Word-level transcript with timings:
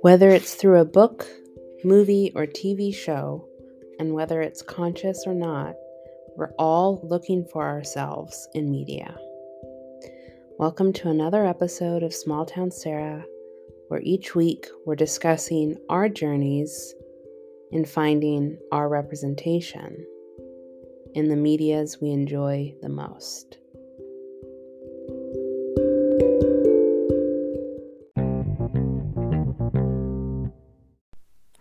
Whether 0.00 0.30
it's 0.30 0.54
through 0.54 0.78
a 0.78 0.84
book, 0.84 1.26
movie, 1.82 2.30
or 2.36 2.46
TV 2.46 2.94
show, 2.94 3.48
and 3.98 4.14
whether 4.14 4.40
it's 4.40 4.62
conscious 4.62 5.24
or 5.26 5.34
not, 5.34 5.74
we're 6.36 6.52
all 6.56 7.00
looking 7.02 7.44
for 7.44 7.66
ourselves 7.66 8.48
in 8.54 8.70
media. 8.70 9.16
Welcome 10.56 10.92
to 10.94 11.08
another 11.08 11.44
episode 11.44 12.04
of 12.04 12.14
Small 12.14 12.46
Town 12.46 12.70
Sarah, 12.70 13.24
where 13.88 14.00
each 14.04 14.36
week 14.36 14.68
we're 14.86 14.94
discussing 14.94 15.76
our 15.88 16.08
journeys 16.08 16.94
in 17.72 17.84
finding 17.84 18.56
our 18.70 18.88
representation 18.88 20.06
in 21.14 21.28
the 21.28 21.36
medias 21.36 22.00
we 22.00 22.10
enjoy 22.10 22.72
the 22.82 22.88
most. 22.88 23.57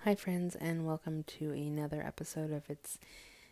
Hi, 0.07 0.15
friends, 0.15 0.55
and 0.55 0.87
welcome 0.87 1.23
to 1.23 1.51
another 1.51 2.01
episode 2.01 2.49
of 2.53 2.69
It's 2.69 2.97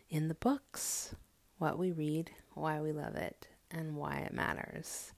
in 0.08 0.28
the 0.28 0.34
Books 0.34 1.14
What 1.58 1.78
We 1.78 1.92
Read, 1.92 2.30
Why 2.54 2.80
We 2.80 2.92
Love 2.92 3.14
It, 3.14 3.48
and 3.70 3.94
Why 3.94 4.20
It 4.20 4.32
Matters. 4.32 5.12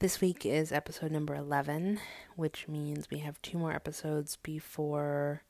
This 0.00 0.20
week 0.20 0.44
is 0.44 0.70
episode 0.70 1.12
number 1.12 1.34
11, 1.34 1.98
which 2.36 2.68
means 2.68 3.08
we 3.10 3.20
have 3.20 3.40
two 3.40 3.56
more 3.56 3.72
episodes 3.72 4.36
before 4.36 5.44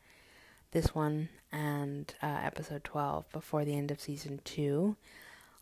this 0.70 0.94
one 0.94 1.28
and 1.50 2.14
uh, 2.22 2.38
episode 2.44 2.84
12 2.84 3.32
before 3.32 3.64
the 3.64 3.76
end 3.76 3.90
of 3.90 4.00
season 4.00 4.40
2. 4.44 4.94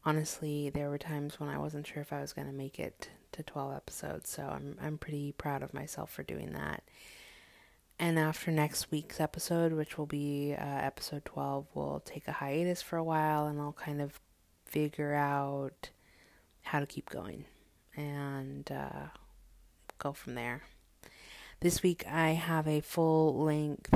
Honestly, 0.04 0.68
there 0.68 0.90
were 0.90 0.98
times 0.98 1.40
when 1.40 1.48
I 1.48 1.56
wasn't 1.56 1.86
sure 1.86 2.02
if 2.02 2.12
I 2.12 2.20
was 2.20 2.34
going 2.34 2.48
to 2.48 2.52
make 2.52 2.78
it 2.78 3.08
to 3.32 3.42
12 3.42 3.76
episodes, 3.76 4.28
so 4.28 4.42
I'm 4.42 4.76
I'm 4.78 4.98
pretty 4.98 5.32
proud 5.32 5.62
of 5.62 5.72
myself 5.72 6.10
for 6.10 6.22
doing 6.22 6.52
that. 6.52 6.82
And 8.00 8.16
after 8.18 8.52
next 8.52 8.92
week's 8.92 9.20
episode, 9.20 9.72
which 9.72 9.98
will 9.98 10.06
be 10.06 10.54
uh, 10.56 10.64
episode 10.64 11.24
12, 11.24 11.66
we'll 11.74 12.00
take 12.04 12.28
a 12.28 12.32
hiatus 12.32 12.80
for 12.80 12.96
a 12.96 13.02
while 13.02 13.46
and 13.46 13.60
I'll 13.60 13.72
kind 13.72 14.00
of 14.00 14.20
figure 14.64 15.14
out 15.14 15.90
how 16.62 16.78
to 16.78 16.86
keep 16.86 17.10
going 17.10 17.44
and 17.96 18.70
uh, 18.70 19.08
go 19.98 20.12
from 20.12 20.36
there. 20.36 20.62
This 21.60 21.82
week, 21.82 22.04
I 22.08 22.30
have 22.30 22.68
a 22.68 22.80
full 22.80 23.42
length 23.42 23.92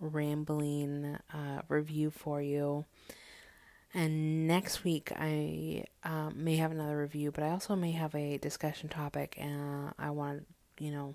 rambling 0.00 1.18
uh, 1.32 1.62
review 1.68 2.10
for 2.10 2.42
you. 2.42 2.84
And 3.94 4.46
next 4.46 4.84
week, 4.84 5.10
I 5.16 5.84
uh, 6.04 6.30
may 6.34 6.56
have 6.56 6.72
another 6.72 6.98
review, 6.98 7.32
but 7.32 7.42
I 7.42 7.50
also 7.50 7.74
may 7.74 7.92
have 7.92 8.14
a 8.14 8.36
discussion 8.36 8.90
topic, 8.90 9.34
and 9.38 9.92
I 9.98 10.10
want 10.10 10.46
to, 10.76 10.84
you 10.84 10.92
know, 10.92 11.14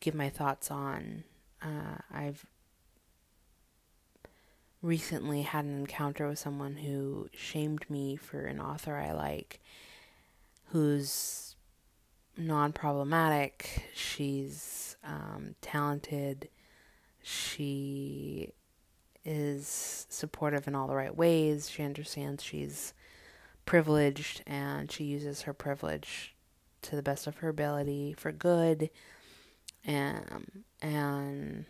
give 0.00 0.14
my 0.14 0.28
thoughts 0.28 0.70
on 0.70 1.24
uh, 1.64 1.98
I've 2.12 2.46
recently 4.82 5.42
had 5.42 5.64
an 5.64 5.78
encounter 5.78 6.28
with 6.28 6.38
someone 6.38 6.76
who 6.76 7.28
shamed 7.34 7.88
me 7.88 8.16
for 8.16 8.44
an 8.44 8.60
author 8.60 8.96
I 8.96 9.12
like 9.12 9.60
who's 10.66 11.56
non 12.36 12.72
problematic. 12.72 13.84
She's 13.94 14.96
um, 15.04 15.54
talented. 15.60 16.48
She 17.22 18.52
is 19.24 20.06
supportive 20.10 20.68
in 20.68 20.74
all 20.74 20.86
the 20.86 20.96
right 20.96 21.16
ways. 21.16 21.70
She 21.70 21.82
understands 21.82 22.42
she's 22.42 22.92
privileged 23.64 24.42
and 24.46 24.92
she 24.92 25.04
uses 25.04 25.42
her 25.42 25.54
privilege 25.54 26.34
to 26.82 26.96
the 26.96 27.02
best 27.02 27.26
of 27.26 27.38
her 27.38 27.48
ability 27.48 28.14
for 28.18 28.30
good 28.30 28.90
and 29.84 30.64
and 30.80 31.64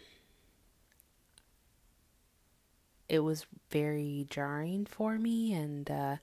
it 3.08 3.20
was 3.20 3.46
very 3.70 4.26
jarring 4.30 4.86
for 4.86 5.18
me 5.18 5.52
and 5.52 5.90
uh, 5.90 6.16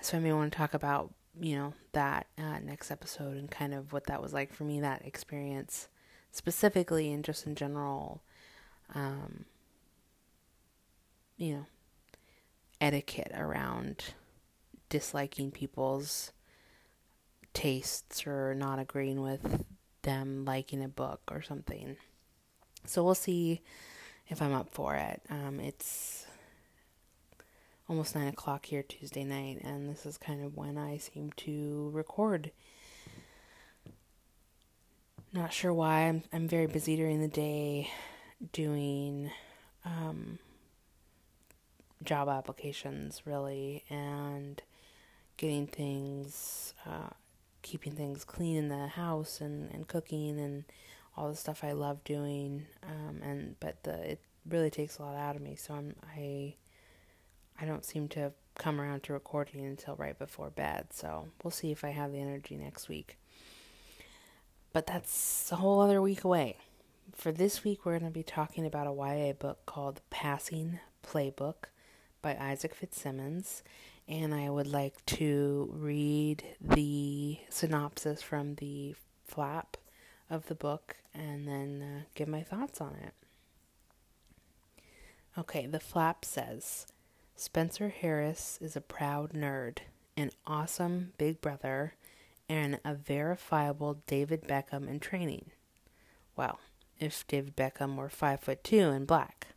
so 0.00 0.16
I 0.16 0.20
may 0.20 0.32
want 0.32 0.52
to 0.52 0.56
talk 0.56 0.74
about 0.74 1.12
you 1.40 1.56
know 1.56 1.74
that 1.92 2.26
uh, 2.38 2.58
next 2.62 2.90
episode 2.90 3.36
and 3.36 3.50
kind 3.50 3.72
of 3.74 3.92
what 3.92 4.06
that 4.06 4.22
was 4.22 4.32
like 4.32 4.52
for 4.52 4.64
me 4.64 4.80
that 4.80 5.06
experience 5.06 5.88
specifically 6.30 7.12
and 7.12 7.24
just 7.24 7.46
in 7.46 7.54
general 7.54 8.22
um, 8.94 9.44
you 11.36 11.54
know 11.54 11.66
etiquette 12.80 13.32
around 13.34 14.14
disliking 14.88 15.50
people's 15.50 16.32
tastes 17.54 18.26
or 18.26 18.54
not 18.54 18.78
agreeing 18.78 19.22
with 19.22 19.64
them 20.02 20.44
liking 20.44 20.82
a 20.82 20.88
book 20.88 21.20
or 21.30 21.42
something. 21.42 21.96
So 22.86 23.04
we'll 23.04 23.14
see 23.14 23.62
if 24.28 24.42
I'm 24.42 24.52
up 24.52 24.68
for 24.70 24.94
it. 24.94 25.22
Um, 25.30 25.60
it's 25.60 26.26
almost 27.88 28.14
nine 28.14 28.28
o'clock 28.28 28.66
here 28.66 28.82
Tuesday 28.82 29.24
night, 29.24 29.60
and 29.62 29.88
this 29.88 30.06
is 30.06 30.18
kind 30.18 30.44
of 30.44 30.56
when 30.56 30.78
I 30.78 30.98
seem 30.98 31.32
to 31.38 31.90
record. 31.92 32.50
Not 35.32 35.52
sure 35.52 35.72
why. 35.72 36.08
I'm 36.08 36.22
I'm 36.32 36.48
very 36.48 36.66
busy 36.66 36.96
during 36.96 37.20
the 37.20 37.28
day 37.28 37.90
doing 38.52 39.30
um, 39.84 40.38
job 42.02 42.28
applications, 42.28 43.22
really, 43.24 43.84
and 43.88 44.62
getting 45.36 45.66
things 45.66 46.74
uh, 46.86 47.10
keeping 47.62 47.92
things 47.92 48.24
clean 48.24 48.56
in 48.56 48.68
the 48.68 48.88
house 48.88 49.40
and, 49.40 49.70
and 49.72 49.88
cooking 49.88 50.38
and 50.38 50.64
all 51.16 51.28
the 51.28 51.36
stuff 51.36 51.64
I 51.64 51.72
love 51.72 52.02
doing. 52.04 52.66
Um, 52.82 53.20
and 53.22 53.56
but 53.60 53.82
the 53.82 54.12
it 54.12 54.20
really 54.48 54.70
takes 54.70 54.98
a 54.98 55.02
lot 55.02 55.16
out 55.16 55.36
of 55.36 55.42
me. 55.42 55.56
So 55.56 55.74
I'm 55.74 55.94
I 56.16 56.56
I 57.60 57.64
don't 57.64 57.84
seem 57.84 58.08
to 58.08 58.32
come 58.56 58.80
around 58.80 59.02
to 59.04 59.12
recording 59.12 59.64
until 59.64 59.96
right 59.96 60.18
before 60.18 60.50
bed. 60.50 60.88
So 60.90 61.28
we'll 61.42 61.50
see 61.50 61.70
if 61.70 61.84
I 61.84 61.90
have 61.90 62.12
the 62.12 62.20
energy 62.20 62.56
next 62.56 62.88
week. 62.88 63.18
But 64.72 64.86
that's 64.86 65.50
a 65.52 65.56
whole 65.56 65.80
other 65.80 66.00
week 66.00 66.24
away. 66.24 66.56
For 67.14 67.30
this 67.30 67.62
week, 67.62 67.84
we're 67.84 67.98
going 67.98 68.10
to 68.10 68.14
be 68.14 68.22
talking 68.22 68.64
about 68.64 68.86
a 68.86 68.92
YA 68.92 69.32
book 69.32 69.66
called 69.66 70.00
Passing 70.08 70.78
Playbook 71.06 71.64
by 72.22 72.36
Isaac 72.36 72.74
Fitzsimons 72.74 73.62
and 74.08 74.34
I 74.34 74.50
would 74.50 74.66
like 74.66 75.04
to 75.06 75.70
read 75.72 76.44
the 76.60 77.38
synopsis 77.48 78.22
from 78.22 78.56
the 78.56 78.94
flap 79.24 79.76
of 80.28 80.46
the 80.46 80.54
book 80.54 80.96
and 81.14 81.46
then 81.46 81.82
uh, 81.82 82.02
give 82.14 82.28
my 82.28 82.42
thoughts 82.42 82.80
on 82.80 82.96
it. 83.02 83.14
Okay, 85.38 85.66
the 85.66 85.80
flap 85.80 86.24
says 86.24 86.86
Spencer 87.36 87.88
Harris 87.88 88.58
is 88.60 88.76
a 88.76 88.80
proud 88.80 89.32
nerd, 89.32 89.78
an 90.16 90.30
awesome 90.46 91.12
big 91.16 91.40
brother, 91.40 91.94
and 92.48 92.78
a 92.84 92.94
verifiable 92.94 94.02
David 94.06 94.42
Beckham 94.42 94.88
in 94.88 95.00
training. 95.00 95.50
Well, 96.36 96.60
if 96.98 97.26
David 97.26 97.56
Beckham 97.56 97.96
were 97.96 98.08
five 98.08 98.40
foot 98.40 98.62
two 98.62 98.90
and 98.90 99.06
black. 99.06 99.48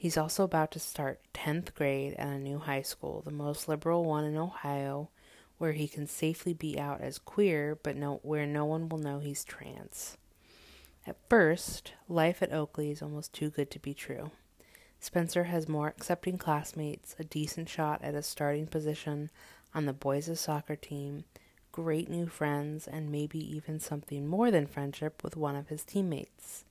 He's 0.00 0.16
also 0.16 0.44
about 0.44 0.70
to 0.72 0.78
start 0.78 1.18
10th 1.34 1.74
grade 1.74 2.14
at 2.14 2.28
a 2.28 2.38
new 2.38 2.60
high 2.60 2.82
school, 2.82 3.20
the 3.20 3.32
most 3.32 3.66
liberal 3.66 4.04
one 4.04 4.22
in 4.22 4.36
Ohio, 4.36 5.10
where 5.58 5.72
he 5.72 5.88
can 5.88 6.06
safely 6.06 6.54
be 6.54 6.78
out 6.78 7.00
as 7.00 7.18
queer, 7.18 7.76
but 7.82 7.96
no, 7.96 8.20
where 8.22 8.46
no 8.46 8.64
one 8.64 8.88
will 8.88 8.98
know 8.98 9.18
he's 9.18 9.42
trans. 9.42 10.16
At 11.04 11.16
first, 11.28 11.94
life 12.08 12.42
at 12.42 12.52
Oakley 12.52 12.92
is 12.92 13.02
almost 13.02 13.32
too 13.32 13.50
good 13.50 13.72
to 13.72 13.80
be 13.80 13.92
true. 13.92 14.30
Spencer 15.00 15.44
has 15.44 15.68
more 15.68 15.88
accepting 15.88 16.38
classmates, 16.38 17.16
a 17.18 17.24
decent 17.24 17.68
shot 17.68 18.00
at 18.04 18.14
a 18.14 18.22
starting 18.22 18.68
position 18.68 19.30
on 19.74 19.86
the 19.86 19.92
boys' 19.92 20.38
soccer 20.38 20.76
team, 20.76 21.24
great 21.72 22.08
new 22.08 22.28
friends, 22.28 22.86
and 22.86 23.10
maybe 23.10 23.40
even 23.40 23.80
something 23.80 24.28
more 24.28 24.52
than 24.52 24.68
friendship 24.68 25.24
with 25.24 25.36
one 25.36 25.56
of 25.56 25.70
his 25.70 25.82
teammates. 25.82 26.64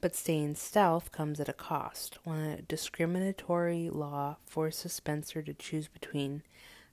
But 0.00 0.16
staying 0.16 0.54
stealth 0.54 1.12
comes 1.12 1.40
at 1.40 1.48
a 1.48 1.52
cost. 1.52 2.18
When 2.24 2.38
a 2.38 2.62
discriminatory 2.62 3.90
law 3.90 4.36
forces 4.46 4.94
Spencer 4.94 5.42
to 5.42 5.52
choose 5.52 5.88
between 5.88 6.42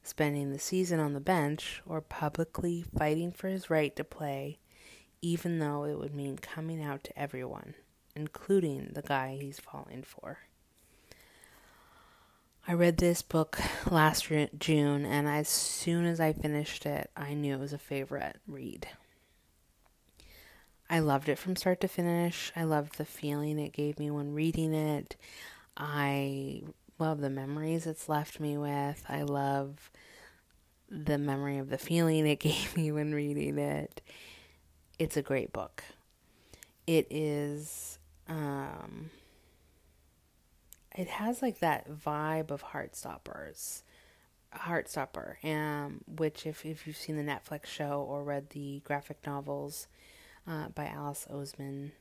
spending 0.03 0.51
the 0.51 0.59
season 0.59 0.99
on 0.99 1.13
the 1.13 1.19
bench 1.19 1.81
or 1.85 2.01
publicly 2.01 2.81
fighting 2.81 3.31
for 3.31 3.47
his 3.47 3.69
right 3.69 3.95
to 3.95 4.03
play, 4.03 4.59
even 5.21 5.59
though 5.59 5.85
it 5.85 5.97
would 5.97 6.13
mean 6.13 6.37
coming 6.37 6.83
out 6.83 7.03
to 7.05 7.17
everyone, 7.17 7.75
including 8.15 8.91
the 8.93 9.01
guy 9.01 9.37
he's 9.39 9.59
falling 9.59 10.03
for. 10.03 10.39
I 12.67 12.73
read 12.73 12.97
this 12.97 13.21
book 13.21 13.57
last 13.89 14.27
June, 14.59 15.05
and 15.05 15.27
as 15.27 15.47
soon 15.47 16.05
as 16.05 16.19
I 16.19 16.33
finished 16.33 16.85
it, 16.85 17.09
I 17.15 17.33
knew 17.33 17.53
it 17.53 17.59
was 17.61 17.71
a 17.71 17.77
favorite 17.77 18.41
read. 18.45 18.87
I 20.89 20.99
loved 20.99 21.29
it 21.29 21.37
from 21.37 21.55
start 21.55 21.81
to 21.81 21.87
finish. 21.87 22.51
I 22.55 22.63
loved 22.63 22.97
the 22.97 23.05
feeling 23.05 23.59
it 23.59 23.73
gave 23.73 23.99
me 23.99 24.09
when 24.09 24.33
reading 24.33 24.73
it. 24.73 25.15
I 25.75 26.63
love 26.97 27.19
the 27.21 27.29
memories 27.29 27.85
it's 27.85 28.09
left 28.09 28.39
me 28.39 28.57
with. 28.57 29.03
I 29.09 29.23
love 29.23 29.91
the 30.89 31.17
memory 31.17 31.57
of 31.57 31.69
the 31.69 31.77
feeling 31.77 32.25
it 32.25 32.39
gave 32.39 32.75
me 32.77 32.91
when 32.91 33.13
reading 33.13 33.57
it. 33.57 34.01
It's 34.97 35.17
a 35.17 35.21
great 35.21 35.51
book. 35.53 35.83
it 36.87 37.07
is 37.09 37.99
um 38.27 39.09
it 40.95 41.07
has 41.07 41.41
like 41.41 41.59
that 41.59 41.89
vibe 41.91 42.49
of 42.49 42.63
Heartstoppers. 42.63 43.83
Heartstopper, 44.55 45.43
um, 45.45 46.01
which 46.07 46.45
if 46.47 46.65
if 46.65 46.87
you've 46.87 46.97
seen 46.97 47.17
the 47.17 47.31
Netflix 47.31 47.65
show 47.67 48.01
or 48.01 48.23
read 48.23 48.49
the 48.51 48.81
graphic 48.85 49.17
novels 49.25 49.87
uh, 50.47 50.69
by 50.69 50.87
Alice 50.87 51.27
Oseman, 51.31 51.91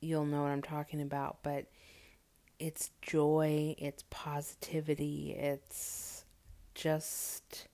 you'll 0.00 0.26
know 0.26 0.42
what 0.42 0.50
I'm 0.50 0.62
talking 0.62 1.00
about. 1.00 1.38
But 1.42 1.66
it's 2.58 2.90
joy, 3.02 3.74
it's 3.78 4.04
positivity, 4.10 5.34
it's 5.38 6.24
just 6.74 7.68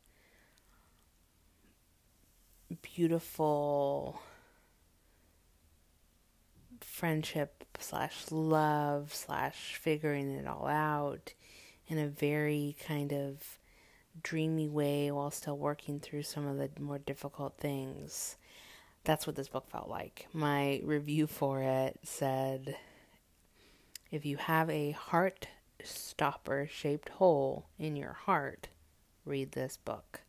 beautiful 2.83 4.21
friendship 6.81 7.65
slash 7.79 8.31
love 8.31 9.15
slash 9.15 9.77
figuring 9.81 10.31
it 10.31 10.47
all 10.47 10.67
out 10.67 11.33
in 11.89 11.99
a 11.99 12.07
very 12.07 12.77
kind 12.87 13.13
of 13.13 13.59
dreamy 14.23 14.69
way 14.69 15.11
while 15.11 15.31
still 15.31 15.57
working 15.57 15.99
through 15.99 16.23
some 16.23 16.47
of 16.47 16.57
the 16.57 16.71
more 16.79 16.99
difficult 16.99 17.57
things. 17.59 18.37
That's 19.05 19.27
what 19.27 19.37
this 19.37 19.49
book 19.49 19.69
felt 19.71 19.89
like. 19.89 20.27
My 20.33 20.81
review 20.85 21.27
for 21.27 21.63
it 21.63 21.99
said 22.03 22.77
if 24.11 24.27
you 24.27 24.37
have 24.37 24.69
a 24.69 24.91
heart 24.91 25.49
stopper 25.83 26.69
shaped 26.71 27.09
hole 27.11 27.67
in 27.79 27.97
your 27.97 28.13
heart, 28.13 28.69
read 29.25 29.53
this 29.53 29.77
book. 29.77 30.21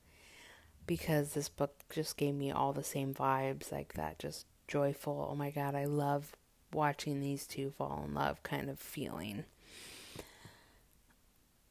Because 0.87 1.33
this 1.33 1.49
book 1.49 1.83
just 1.89 2.17
gave 2.17 2.35
me 2.35 2.51
all 2.51 2.73
the 2.73 2.83
same 2.83 3.13
vibes 3.13 3.71
like 3.71 3.93
that, 3.93 4.19
just 4.19 4.45
joyful. 4.67 5.27
Oh 5.31 5.35
my 5.35 5.51
god, 5.51 5.75
I 5.75 5.85
love 5.85 6.35
watching 6.71 7.19
these 7.19 7.45
two 7.45 7.71
fall 7.77 8.03
in 8.07 8.13
love 8.13 8.41
kind 8.43 8.69
of 8.69 8.79
feeling. 8.79 9.43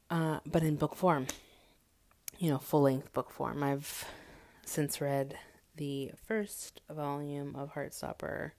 Uh, 0.09 0.39
but 0.45 0.63
in 0.63 0.75
book 0.75 0.95
form, 0.95 1.27
you 2.37 2.49
know, 2.49 2.57
full 2.57 2.81
length 2.81 3.13
book 3.13 3.31
form. 3.31 3.63
I've 3.63 4.05
since 4.65 4.99
read 4.99 5.37
the 5.75 6.11
first 6.27 6.81
volume 6.89 7.55
of 7.55 7.73
Heartstopper 7.73 8.51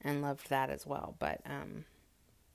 and 0.00 0.22
loved 0.22 0.50
that 0.50 0.70
as 0.70 0.86
well. 0.86 1.16
But 1.18 1.40
um, 1.46 1.84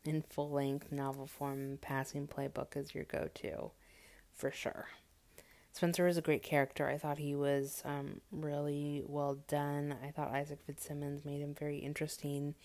in 0.06 0.22
full 0.22 0.52
length 0.52 0.92
novel 0.92 1.28
form, 1.28 1.80
Passing 1.82 2.28
Playbook 2.28 2.78
is 2.78 2.94
your 2.94 3.06
go 3.06 3.30
to 3.36 3.72
for 4.36 4.52
sure. 4.52 4.88
Spencer 5.72 6.08
is 6.08 6.18
a 6.18 6.22
great 6.22 6.44
character. 6.44 6.88
I 6.88 6.98
thought 6.98 7.20
he 7.20 7.36
was 7.36 7.82
um, 7.86 8.22
really 8.32 9.04
well 9.06 9.38
done. 9.48 9.96
I 10.04 10.12
thought 10.12 10.32
Isaac 10.32 10.60
Fitzsimons 10.66 11.26
made 11.26 11.42
him 11.42 11.54
very 11.54 11.78
interesting 11.78 12.56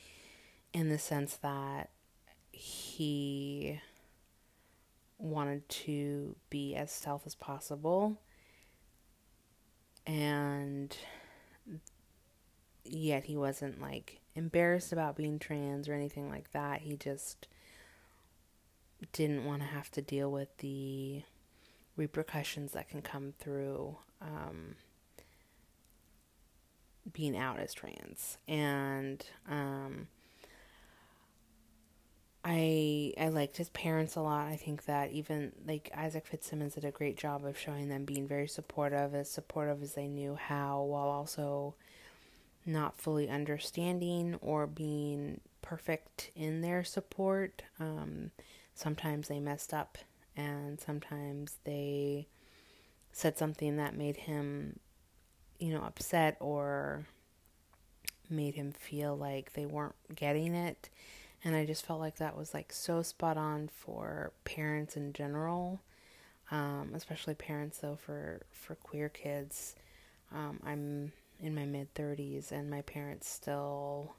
in 0.72 0.88
the 0.88 0.98
sense 0.98 1.36
that 1.36 1.90
he 2.50 3.80
wanted 5.18 5.68
to 5.68 6.36
be 6.50 6.74
as 6.74 6.90
stealth 6.90 7.22
as 7.26 7.34
possible 7.34 8.18
and 10.06 10.96
yet 12.84 13.24
he 13.24 13.36
wasn't 13.36 13.80
like 13.80 14.20
embarrassed 14.34 14.92
about 14.92 15.16
being 15.16 15.38
trans 15.38 15.88
or 15.88 15.94
anything 15.94 16.28
like 16.28 16.52
that. 16.52 16.82
He 16.82 16.96
just 16.96 17.48
didn't 19.12 19.44
want 19.44 19.62
to 19.62 19.68
have 19.68 19.90
to 19.92 20.02
deal 20.02 20.30
with 20.30 20.56
the 20.58 21.22
repercussions 21.96 22.72
that 22.72 22.88
can 22.88 23.02
come 23.02 23.34
through 23.38 23.96
um, 24.20 24.76
being 27.12 27.36
out 27.36 27.58
as 27.58 27.74
trans. 27.74 28.38
And 28.48 29.24
um, 29.48 30.08
I 32.44 33.14
I 33.18 33.28
liked 33.28 33.56
his 33.56 33.70
parents 33.70 34.16
a 34.16 34.20
lot. 34.20 34.48
I 34.48 34.56
think 34.56 34.84
that 34.84 35.12
even 35.12 35.52
like 35.66 35.90
Isaac 35.96 36.26
Fitzsimons 36.26 36.74
did 36.74 36.84
a 36.84 36.90
great 36.90 37.16
job 37.16 37.44
of 37.44 37.58
showing 37.58 37.88
them 37.88 38.04
being 38.04 38.28
very 38.28 38.46
supportive, 38.48 39.14
as 39.14 39.30
supportive 39.30 39.82
as 39.82 39.94
they 39.94 40.08
knew 40.08 40.34
how, 40.34 40.82
while 40.82 41.08
also 41.08 41.74
not 42.66 42.98
fully 42.98 43.28
understanding 43.28 44.36
or 44.42 44.66
being 44.66 45.40
perfect 45.62 46.30
in 46.36 46.60
their 46.60 46.84
support. 46.84 47.62
Um, 47.80 48.30
sometimes 48.74 49.28
they 49.28 49.40
messed 49.40 49.72
up, 49.72 49.96
and 50.36 50.78
sometimes 50.78 51.56
they 51.64 52.26
said 53.12 53.38
something 53.38 53.76
that 53.76 53.96
made 53.96 54.16
him, 54.16 54.80
you 55.58 55.72
know, 55.72 55.82
upset 55.82 56.36
or 56.40 57.06
made 58.28 58.54
him 58.54 58.72
feel 58.72 59.16
like 59.16 59.52
they 59.54 59.64
weren't 59.66 59.94
getting 60.14 60.54
it 60.54 60.90
and 61.44 61.54
I 61.54 61.66
just 61.66 61.84
felt 61.84 62.00
like 62.00 62.16
that 62.16 62.36
was 62.36 62.54
like 62.54 62.72
so 62.72 63.02
spot 63.02 63.36
on 63.36 63.68
for 63.68 64.32
parents 64.44 64.96
in 64.96 65.12
general, 65.12 65.80
um, 66.50 66.92
especially 66.94 67.34
parents 67.34 67.78
though 67.78 67.96
for 67.96 68.42
for 68.50 68.74
queer 68.76 69.10
kids. 69.10 69.76
Um, 70.32 70.60
I'm 70.64 71.12
in 71.40 71.54
my 71.54 71.66
mid 71.66 71.92
30s, 71.94 72.50
and 72.50 72.70
my 72.70 72.80
parents 72.82 73.28
still, 73.28 74.14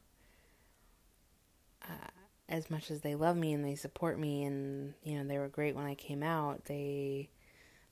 uh, 1.84 2.10
as 2.48 2.70
much 2.70 2.92
as 2.92 3.02
they 3.02 3.16
love 3.16 3.36
me 3.36 3.54
and 3.54 3.66
they 3.66 3.76
support 3.76 4.20
me, 4.20 4.44
and 4.44 4.94
you 5.04 5.18
know 5.18 5.28
they 5.28 5.40
were 5.40 5.48
great 5.48 5.76
when 5.76 5.86
I 5.86 5.96
came 5.96 6.22
out. 6.22 6.66
They 6.66 7.30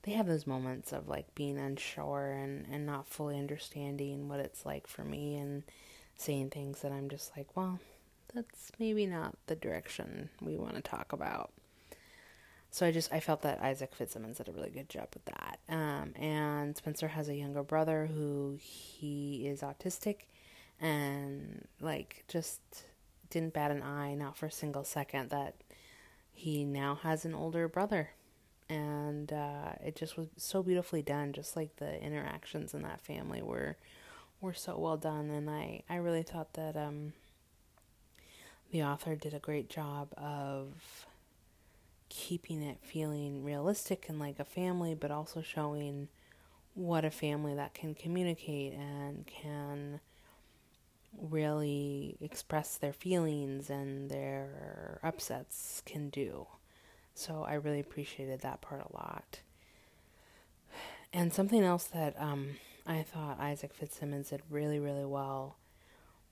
they 0.03 0.11
have 0.11 0.27
those 0.27 0.45
moments 0.45 0.91
of 0.93 1.07
like 1.07 1.33
being 1.33 1.57
unsure 1.57 2.33
and 2.33 2.67
and 2.71 2.85
not 2.85 3.07
fully 3.07 3.39
understanding 3.39 4.29
what 4.29 4.39
it's 4.39 4.65
like 4.65 4.85
for 4.85 5.03
me 5.03 5.37
and 5.37 5.63
saying 6.15 6.51
things 6.51 6.81
that 6.81 6.91
I'm 6.91 7.09
just 7.09 7.35
like, 7.35 7.47
well, 7.55 7.79
that's 8.33 8.71
maybe 8.79 9.05
not 9.05 9.35
the 9.47 9.55
direction 9.55 10.29
we 10.41 10.55
want 10.57 10.75
to 10.75 10.81
talk 10.81 11.13
about. 11.13 11.51
So 12.71 12.87
I 12.87 12.91
just 12.91 13.13
I 13.13 13.19
felt 13.19 13.43
that 13.43 13.61
Isaac 13.61 13.93
Fitzsimons 13.93 14.37
did 14.37 14.49
a 14.49 14.51
really 14.51 14.71
good 14.71 14.89
job 14.89 15.09
with 15.13 15.25
that. 15.25 15.59
Um, 15.69 16.13
and 16.15 16.75
Spencer 16.75 17.09
has 17.09 17.29
a 17.29 17.35
younger 17.35 17.61
brother 17.61 18.07
who 18.07 18.57
he 18.59 19.47
is 19.47 19.61
autistic, 19.61 20.21
and 20.81 21.67
like 21.79 22.23
just 22.27 22.61
didn't 23.29 23.53
bat 23.53 23.69
an 23.71 23.83
eye, 23.83 24.15
not 24.15 24.37
for 24.37 24.47
a 24.47 24.51
single 24.51 24.83
second, 24.83 25.29
that 25.29 25.55
he 26.33 26.65
now 26.65 26.95
has 26.95 27.25
an 27.25 27.35
older 27.35 27.67
brother, 27.67 28.09
and 28.69 29.31
uh, 29.31 29.73
it 29.85 29.95
just 29.95 30.17
was 30.17 30.27
so 30.37 30.63
beautifully 30.63 31.03
done. 31.03 31.31
Just 31.31 31.55
like 31.55 31.75
the 31.75 32.01
interactions 32.01 32.73
in 32.73 32.81
that 32.81 33.01
family 33.01 33.43
were 33.43 33.77
were 34.41 34.53
so 34.53 34.79
well 34.79 34.97
done, 34.97 35.29
and 35.29 35.47
I 35.47 35.83
I 35.87 35.97
really 35.97 36.23
thought 36.23 36.53
that 36.53 36.75
um 36.75 37.13
the 38.73 38.83
author 38.83 39.15
did 39.15 39.35
a 39.35 39.39
great 39.39 39.69
job 39.69 40.07
of 40.17 41.05
keeping 42.09 42.63
it 42.63 42.79
feeling 42.81 43.43
realistic 43.43 44.07
and 44.09 44.19
like 44.19 44.39
a 44.39 44.43
family, 44.43 44.95
but 44.95 45.11
also 45.11 45.43
showing 45.43 46.09
what 46.73 47.05
a 47.05 47.11
family 47.11 47.53
that 47.53 47.75
can 47.75 47.93
communicate 47.93 48.73
and 48.73 49.27
can 49.27 49.99
really 51.21 52.17
express 52.19 52.75
their 52.75 52.93
feelings 52.93 53.69
and 53.69 54.09
their 54.09 54.99
upsets 55.03 55.83
can 55.85 56.09
do. 56.09 56.47
So 57.13 57.45
I 57.47 57.53
really 57.53 57.79
appreciated 57.79 58.41
that 58.41 58.61
part 58.61 58.81
a 58.81 58.95
lot. 58.95 59.41
And 61.13 61.31
something 61.31 61.61
else 61.61 61.83
that 61.93 62.19
um, 62.19 62.55
I 62.87 63.03
thought 63.03 63.39
Isaac 63.39 63.71
Fitzsimons 63.71 64.31
did 64.31 64.41
really, 64.49 64.79
really 64.79 65.05
well 65.05 65.57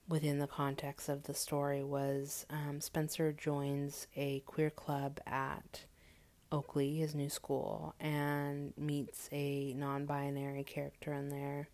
within 0.08 0.38
the 0.38 0.46
context 0.46 1.08
of 1.08 1.24
the 1.24 1.34
story 1.34 1.82
was 1.82 2.46
um, 2.50 2.80
Spencer 2.80 3.32
joins 3.32 4.06
a 4.16 4.40
queer 4.40 4.70
club 4.70 5.20
at 5.26 5.84
Oakley, 6.50 6.96
his 6.96 7.14
new 7.14 7.30
school, 7.30 7.94
and 7.98 8.74
meets 8.76 9.28
a 9.32 9.72
non 9.74 10.04
binary 10.04 10.64
character 10.64 11.12
in 11.12 11.28
there. 11.30 11.68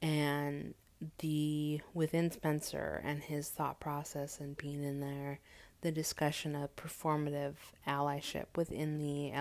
And 0.00 0.74
the 1.18 1.80
within 1.92 2.30
Spencer 2.30 3.00
and 3.04 3.22
his 3.22 3.48
thought 3.48 3.80
process 3.80 4.38
and 4.40 4.56
being 4.56 4.84
in 4.84 5.00
there, 5.00 5.40
the 5.80 5.90
discussion 5.90 6.54
of 6.54 6.76
performative 6.76 7.54
allyship 7.86 8.46
within 8.56 8.98
the 8.98 9.32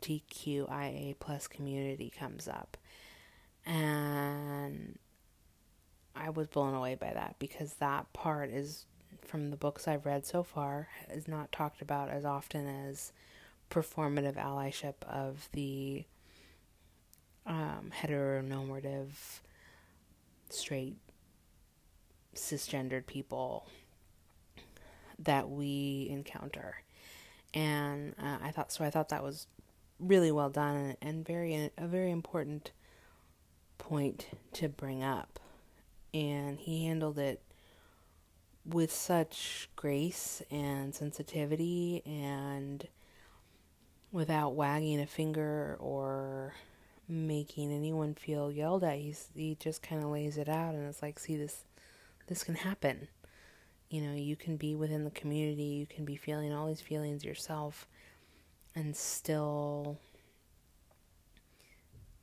LGBTQIA 0.00 1.18
plus 1.18 1.46
community 1.48 2.10
comes 2.16 2.48
up. 2.48 2.76
And 3.64 4.98
I 6.16 6.30
was 6.30 6.48
blown 6.48 6.74
away 6.74 6.94
by 6.94 7.12
that 7.12 7.36
because 7.38 7.74
that 7.74 8.12
part 8.12 8.50
is 8.50 8.86
from 9.22 9.50
the 9.50 9.56
books 9.56 9.86
I've 9.86 10.06
read 10.06 10.24
so 10.24 10.42
far 10.42 10.88
is 11.10 11.28
not 11.28 11.52
talked 11.52 11.82
about 11.82 12.10
as 12.10 12.24
often 12.24 12.66
as 12.66 13.12
performative 13.70 14.36
allyship 14.36 14.94
of 15.02 15.48
the 15.52 16.04
um, 17.44 17.90
heteronormative, 18.00 19.10
straight, 20.50 20.96
cisgendered 22.34 23.06
people 23.06 23.68
that 25.18 25.48
we 25.48 26.08
encounter. 26.10 26.76
And 27.54 28.14
uh, 28.22 28.38
I 28.42 28.50
thought 28.50 28.72
so. 28.72 28.84
I 28.84 28.90
thought 28.90 29.08
that 29.08 29.22
was 29.22 29.46
really 29.98 30.30
well 30.30 30.50
done 30.50 30.96
and 31.00 31.26
very 31.26 31.70
a 31.78 31.86
very 31.86 32.10
important 32.10 32.70
point 33.78 34.26
to 34.52 34.68
bring 34.68 35.02
up 35.02 35.40
and 36.16 36.58
he 36.58 36.86
handled 36.86 37.18
it 37.18 37.42
with 38.64 38.90
such 38.90 39.68
grace 39.76 40.42
and 40.50 40.94
sensitivity 40.94 42.02
and 42.06 42.88
without 44.10 44.54
wagging 44.54 44.98
a 44.98 45.06
finger 45.06 45.76
or 45.78 46.54
making 47.06 47.70
anyone 47.70 48.14
feel 48.14 48.50
yelled 48.50 48.82
at. 48.82 48.96
He's, 48.96 49.28
he 49.34 49.56
just 49.60 49.82
kind 49.82 50.02
of 50.02 50.08
lays 50.08 50.38
it 50.38 50.48
out 50.48 50.74
and 50.74 50.88
it's 50.88 51.02
like, 51.02 51.18
see 51.18 51.36
this 51.36 51.64
this 52.28 52.42
can 52.42 52.54
happen. 52.56 53.08
You 53.90 54.00
know, 54.00 54.14
you 54.14 54.36
can 54.36 54.56
be 54.56 54.74
within 54.74 55.04
the 55.04 55.10
community, 55.10 55.62
you 55.62 55.86
can 55.86 56.06
be 56.06 56.16
feeling 56.16 56.52
all 56.52 56.66
these 56.66 56.80
feelings 56.80 57.24
yourself 57.24 57.86
and 58.74 58.96
still 58.96 59.98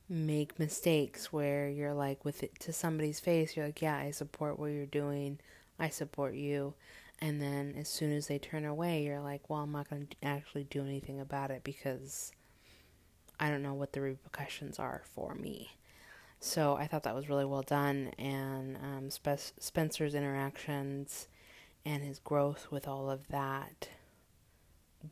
make 0.08 0.58
mistakes 0.58 1.32
where 1.32 1.68
you're 1.68 1.94
like 1.94 2.24
with 2.24 2.42
it 2.42 2.58
to 2.60 2.72
somebody's 2.72 3.20
face, 3.20 3.56
you're 3.56 3.66
like, 3.66 3.82
"Yeah, 3.82 3.96
I 3.96 4.10
support 4.10 4.58
what 4.58 4.66
you're 4.66 4.86
doing. 4.86 5.38
I 5.78 5.88
support 5.88 6.34
you." 6.34 6.74
And 7.20 7.40
then 7.40 7.74
as 7.78 7.88
soon 7.88 8.12
as 8.12 8.26
they 8.26 8.38
turn 8.38 8.64
away, 8.64 9.04
you're 9.04 9.20
like, 9.20 9.48
"Well, 9.48 9.60
I'm 9.60 9.72
not 9.72 9.90
going 9.90 10.08
to 10.08 10.16
actually 10.26 10.64
do 10.64 10.82
anything 10.82 11.20
about 11.20 11.50
it 11.50 11.64
because 11.64 12.32
I 13.40 13.50
don't 13.50 13.62
know 13.62 13.74
what 13.74 13.92
the 13.92 14.00
repercussions 14.00 14.78
are 14.78 15.02
for 15.14 15.34
me." 15.34 15.76
So 16.40 16.76
I 16.76 16.86
thought 16.86 17.04
that 17.04 17.14
was 17.14 17.28
really 17.28 17.46
well 17.46 17.62
done, 17.62 18.12
and 18.18 18.76
um, 18.76 19.10
Spe- 19.10 19.58
Spencer's 19.58 20.14
interactions 20.14 21.28
and 21.86 22.02
his 22.02 22.18
growth 22.18 22.68
with 22.70 22.86
all 22.88 23.10
of 23.10 23.28
that 23.28 23.88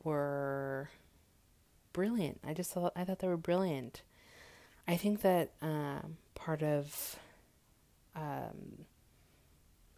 were 0.04 0.90
brilliant. 1.92 2.40
I 2.46 2.54
just 2.54 2.72
thought 2.72 2.92
I 2.96 3.04
thought 3.04 3.20
they 3.20 3.28
were 3.28 3.36
brilliant. 3.36 4.02
I 4.86 4.96
think 4.96 5.22
that 5.22 5.52
um, 5.62 6.16
part 6.34 6.62
of 6.62 7.16
um, 8.16 8.84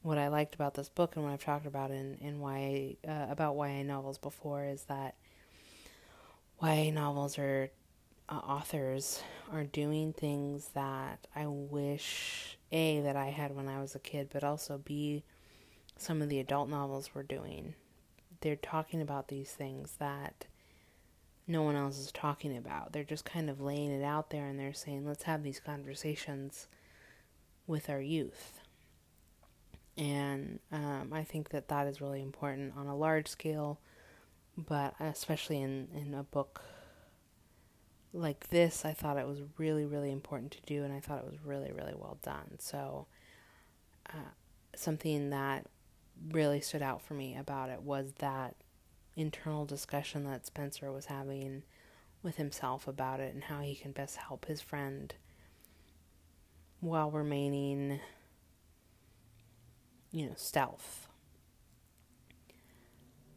what 0.03 0.19
I 0.19 0.29
liked 0.29 0.55
about 0.55 0.75
this 0.75 0.89
book 0.89 1.17
and 1.17 1.25
what 1.25 1.33
I've 1.33 1.45
talked 1.45 1.67
about 1.67 1.91
in 1.91 2.17
in 2.21 2.41
YA 2.41 3.11
uh, 3.11 3.27
about 3.31 3.57
YA 3.57 3.83
novels 3.83 4.19
before 4.19 4.65
is 4.65 4.85
that 4.85 5.15
YA 6.63 6.91
novels 6.91 7.39
are 7.39 7.71
uh, 8.29 8.35
authors 8.35 9.23
are 9.53 9.65
doing 9.65 10.13
things 10.13 10.69
that 10.75 11.27
I 11.35 11.47
wish 11.47 12.59
A 12.73 13.01
that 13.01 13.17
I 13.17 13.27
had 13.27 13.55
when 13.55 13.69
I 13.69 13.81
was 13.81 13.95
a 13.95 13.99
kid, 13.99 14.29
but 14.33 14.45
also 14.45 14.79
B 14.79 15.25
some 15.97 16.23
of 16.23 16.29
the 16.29 16.41
adult 16.41 16.69
novels 16.69 17.15
were 17.15 17.23
doing. 17.23 17.75
They're 18.41 18.57
talking 18.57 19.01
about 19.01 19.29
these 19.29 19.53
things 19.53 19.95
that 19.99 20.47
no 21.47 21.63
one 21.63 21.77
else 21.77 21.99
is 21.99 22.13
talking 22.13 22.57
about. 22.57 22.93
They're 22.93 23.05
just 23.05 23.25
kind 23.25 23.51
of 23.51 23.61
laying 23.61 23.91
it 23.91 24.03
out 24.03 24.31
there 24.31 24.47
and 24.47 24.59
they're 24.59 24.73
saying, 24.73 25.07
let's 25.07 25.25
have 25.25 25.43
these 25.43 25.61
conversations 25.61 26.69
with 27.67 27.91
our 27.91 28.01
youth. 28.01 28.61
And 29.97 30.59
um, 30.73 31.11
I 31.13 31.23
think 31.23 31.51
that 31.51 31.69
that 31.69 31.87
is 31.87 32.01
really 32.01 32.23
important 32.23 32.75
on 32.77 32.87
a 32.87 32.97
large 32.97 33.29
scale, 33.29 33.79
but 34.57 34.95
especially 34.99 35.61
in, 35.61 35.89
in 35.95 36.15
a 36.15 36.23
book 36.23 36.63
like 38.13 38.49
this, 38.49 38.85
I 38.85 38.93
thought 38.93 39.19
it 39.19 39.27
was 39.27 39.41
really, 39.59 39.85
really 39.85 40.11
important 40.11 40.53
to 40.53 40.63
do, 40.67 40.85
and 40.85 40.93
I 40.93 41.01
thought 41.01 41.19
it 41.19 41.31
was 41.31 41.45
really, 41.45 41.73
really 41.73 41.95
well 41.97 42.19
done. 42.23 42.59
So, 42.59 43.07
uh, 44.09 44.31
something 44.77 45.31
that 45.31 45.67
really 46.31 46.61
stood 46.61 46.83
out 46.83 47.03
for 47.03 47.15
me 47.15 47.37
about 47.37 47.71
it 47.71 47.83
was 47.83 48.13
that 48.19 48.55
internal 49.17 49.65
discussion 49.65 50.25
that 50.25 50.47
Spencer 50.47 50.91
was 50.93 51.07
having 51.07 51.63
with 52.23 52.37
himself 52.37 52.89
about 52.89 53.21
it 53.21 53.35
and 53.35 53.45
how 53.45 53.61
he 53.61 53.75
can 53.75 53.93
best 53.93 54.17
help 54.17 54.47
his 54.47 54.61
friend 54.61 55.15
while 56.81 57.11
remaining, 57.11 58.01
you 60.11 60.27
know, 60.27 60.35
stealth. 60.37 61.09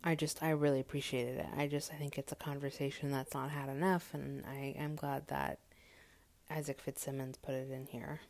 I 0.03 0.15
just 0.15 0.41
I 0.41 0.51
really 0.51 0.79
appreciated 0.79 1.39
it. 1.39 1.47
I 1.55 1.67
just 1.67 1.91
I 1.91 1.95
think 1.95 2.17
it's 2.17 2.31
a 2.31 2.35
conversation 2.35 3.11
that's 3.11 3.33
not 3.33 3.51
had 3.51 3.67
enough, 3.69 4.13
and 4.13 4.45
I 4.45 4.75
am 4.77 4.95
glad 4.95 5.27
that 5.27 5.59
Isaac 6.49 6.79
Fitzsimons 6.79 7.37
put 7.37 7.55
it 7.55 7.71
in 7.71 7.87
here. 7.87 8.21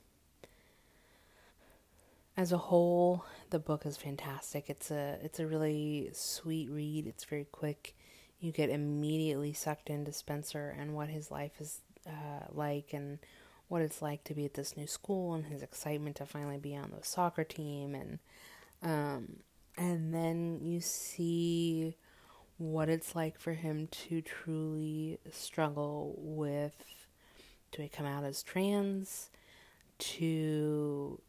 As 2.38 2.52
a 2.52 2.58
whole, 2.58 3.26
the 3.50 3.58
book 3.58 3.84
is 3.84 3.98
fantastic. 3.98 4.70
It's 4.70 4.92
a 4.92 5.18
it's 5.24 5.40
a 5.40 5.48
really 5.48 6.12
sweet 6.14 6.70
read. 6.70 7.08
It's 7.08 7.26
very 7.26 7.46
quick. 7.46 7.96
You 8.40 8.52
get 8.52 8.70
immediately 8.70 9.54
sucked 9.54 9.90
into 9.90 10.14
Spencer 10.14 10.76
and 10.80 10.94
what 10.94 11.10
his 11.10 11.32
life 11.32 11.54
is 11.60 11.82
uh, 12.06 12.46
like, 12.52 12.94
and 12.94 13.18
what 13.70 13.82
it's 13.82 14.04
like 14.04 14.24
to 14.26 14.36
be 14.36 14.46
at 14.46 14.54
this 14.54 14.78
new 14.78 14.86
school, 14.86 15.34
and 15.34 15.48
his 15.48 15.64
excitement 15.64 16.18
to 16.18 16.28
finally 16.28 16.60
be 16.60 16.76
on 16.76 16.92
the 16.96 17.04
soccer 17.04 17.44
team, 17.44 17.96
and 17.96 18.20
um, 18.84 19.38
and 19.76 20.14
then 20.14 20.60
you 20.62 20.80
see 20.80 21.98
what 22.60 22.88
it's 22.88 23.16
like 23.16 23.40
for 23.40 23.54
him 23.54 23.88
to 23.88 24.22
truly 24.22 25.20
struggle 25.32 26.16
with 26.18 26.76
do 27.72 27.84
I 27.84 27.88
come 27.88 28.06
out 28.06 28.24
as 28.24 28.42
trans 28.42 29.30
to 30.00 31.20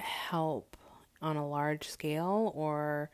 help 0.00 0.76
on 1.22 1.36
a 1.36 1.46
large 1.46 1.88
scale 1.88 2.52
or 2.54 3.10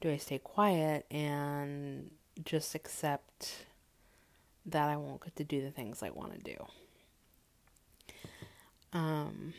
do 0.00 0.10
I 0.10 0.16
stay 0.16 0.38
quiet 0.38 1.06
and 1.10 2.10
just 2.44 2.74
accept 2.74 3.66
that 4.66 4.88
I 4.88 4.96
won't 4.96 5.22
get 5.22 5.36
to 5.36 5.44
do 5.44 5.62
the 5.62 5.70
things 5.70 6.02
I 6.02 6.10
want 6.10 6.32
to 6.32 6.54
do? 6.54 6.66
Um, 8.92 9.54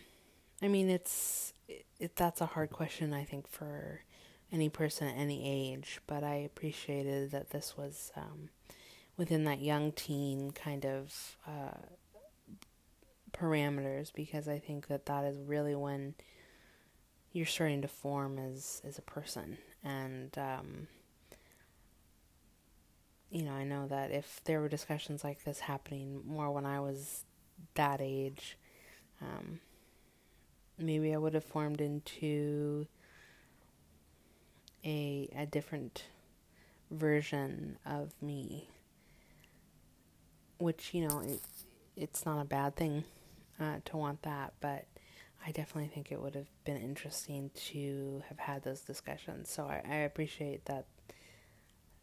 I 0.62 0.68
mean, 0.68 0.90
it's 0.90 1.54
it, 1.68 2.16
that's 2.16 2.42
a 2.42 2.46
hard 2.46 2.72
question, 2.72 3.14
I 3.14 3.24
think, 3.24 3.48
for 3.48 4.02
any 4.52 4.70
person 4.70 5.08
at 5.08 5.18
any 5.18 5.72
age. 5.72 6.00
But 6.08 6.24
I 6.24 6.36
appreciated 6.36 7.32
that 7.32 7.52
this 7.52 7.76
was 7.78 8.12
um, 8.16 8.50
within 9.16 9.44
that 9.46 9.62
young 9.62 9.92
teen 9.92 10.52
kind 10.52 10.86
of 10.86 11.38
uh, 11.48 11.78
parameters 13.34 14.12
because 14.14 14.48
I 14.48 14.60
think 14.60 14.88
that 14.88 15.06
that 15.06 15.26
is 15.26 15.38
really 15.40 15.76
when 15.76 16.16
you're 17.38 17.46
starting 17.46 17.82
to 17.84 17.88
form 17.88 18.40
as 18.40 18.82
as 18.86 18.98
a 18.98 19.02
person. 19.02 19.58
And 19.84 20.36
um, 20.38 20.88
you 23.30 23.44
know 23.44 23.52
I 23.52 23.64
know 23.64 23.88
that 23.88 24.12
if 24.12 24.42
there 24.46 24.62
were 24.62 24.70
discussions 24.70 25.24
like 25.24 25.44
this 25.44 25.60
happening 25.60 26.22
more 26.26 26.52
when 26.52 26.66
I 26.66 26.80
was 26.80 27.24
that 27.76 28.00
age 28.02 28.58
um, 29.22 29.60
maybe 30.78 31.14
I 31.14 31.18
would 31.18 31.34
have 31.34 31.44
formed 31.44 31.82
into 31.82 32.88
a 34.86 35.30
a 35.36 35.46
different 35.46 36.06
version 36.90 37.78
of 37.86 38.14
me 38.22 38.70
which 40.58 40.94
you 40.94 41.08
know 41.08 41.20
it, 41.20 41.42
it's 41.96 42.26
not 42.26 42.42
a 42.42 42.46
bad 42.46 42.76
thing 42.76 43.04
uh, 43.60 43.78
to 43.86 43.98
want 43.98 44.22
that 44.22 44.54
but 44.62 44.86
I 45.46 45.52
definitely 45.52 45.90
think 45.94 46.12
it 46.12 46.22
would 46.22 46.36
have 46.36 46.50
been 46.66 46.78
interesting 46.78 47.52
to 47.68 48.24
have 48.30 48.40
had 48.40 48.64
those 48.64 48.82
discussions 48.82 49.50
so 49.50 49.66
I, 49.66 49.82
I 49.88 49.96
appreciate 49.98 50.66
that 50.66 50.86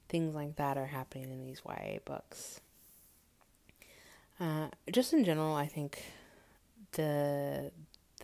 things 0.09 0.35
like 0.35 0.57
that 0.57 0.77
are 0.79 0.87
happening 0.87 1.31
in 1.31 1.45
these 1.45 1.63
YA 1.67 1.99
books 2.05 2.61
uh, 4.41 4.69
just 4.91 5.13
in 5.13 5.25
general 5.25 5.55
I 5.55 5.67
think 5.67 6.05
the 6.93 7.71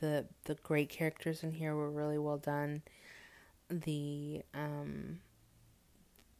the 0.00 0.26
the 0.44 0.54
great 0.56 0.88
characters 0.88 1.42
in 1.42 1.52
here 1.52 1.74
were 1.74 1.90
really 1.90 2.18
well 2.18 2.38
done. 2.38 2.82
The 3.68 4.42
um, 4.54 5.20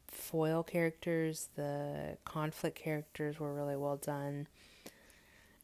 foil 0.09 0.63
characters, 0.63 1.49
the 1.55 2.17
conflict 2.25 2.77
characters 2.77 3.39
were 3.39 3.55
really 3.55 3.77
well 3.77 3.97
done. 3.97 4.49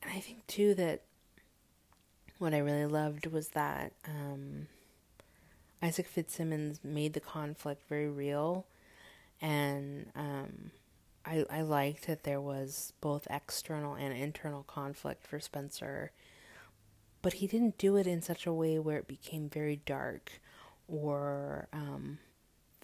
And 0.02 0.12
I 0.14 0.20
think 0.20 0.46
too 0.46 0.74
that 0.74 1.02
what 2.38 2.54
I 2.54 2.58
really 2.58 2.86
loved 2.86 3.26
was 3.26 3.48
that 3.48 3.92
um, 4.06 4.68
Isaac 5.82 6.06
Fitzsimons 6.06 6.80
made 6.82 7.12
the 7.12 7.20
conflict 7.20 7.88
very 7.88 8.08
real, 8.08 8.66
and 9.40 10.10
um, 10.14 10.70
I 11.24 11.44
I 11.50 11.62
liked 11.62 12.06
that 12.06 12.24
there 12.24 12.40
was 12.40 12.92
both 13.00 13.26
external 13.30 13.94
and 13.94 14.16
internal 14.16 14.62
conflict 14.62 15.26
for 15.26 15.40
Spencer 15.40 16.12
but 17.26 17.32
he 17.32 17.48
didn't 17.48 17.76
do 17.76 17.96
it 17.96 18.06
in 18.06 18.22
such 18.22 18.46
a 18.46 18.52
way 18.52 18.78
where 18.78 18.98
it 18.98 19.08
became 19.08 19.48
very 19.48 19.80
dark 19.84 20.30
or 20.86 21.66
um, 21.72 22.18